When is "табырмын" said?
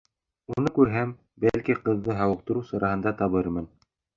3.21-3.71